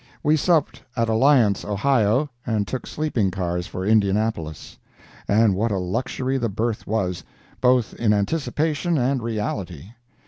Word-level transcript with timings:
We 0.23 0.35
supped 0.35 0.81
at 0.97 1.09
Alliance, 1.09 1.63
Ohio, 1.63 2.27
and 2.43 2.67
took 2.67 2.87
sleeping 2.87 3.29
cars 3.29 3.67
for 3.67 3.85
Indianapolis. 3.85 4.79
And 5.27 5.53
what 5.53 5.69
a 5.71 5.77
luxury 5.77 6.39
the 6.39 6.49
berth 6.49 6.87
was, 6.87 7.23
both 7.61 7.93
in 7.93 8.11
anticipation 8.11 8.97
and 8.97 9.21
reality! 9.21 9.91